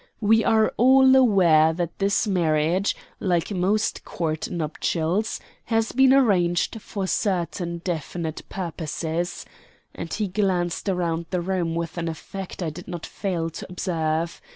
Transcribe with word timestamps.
We 0.19 0.43
are 0.43 0.73
all 0.77 1.15
aware 1.15 1.73
that 1.73 1.99
this 1.99 2.25
marriage, 2.25 2.95
like 3.19 3.51
most 3.51 4.03
Court 4.03 4.49
nuptials, 4.49 5.39
has 5.65 5.91
been 5.91 6.11
arranged 6.11 6.81
for 6.81 7.05
certain 7.05 7.81
definite 7.83 8.41
purposes" 8.49 9.45
and 9.93 10.11
he 10.11 10.27
glanced 10.27 10.87
round 10.87 11.27
the 11.29 11.41
room 11.41 11.75
with 11.75 11.99
an 11.99 12.07
effect 12.07 12.63
I 12.63 12.71
did 12.71 12.87
not 12.87 13.05
fail 13.05 13.51
to 13.51 13.67
observe. 13.69 14.41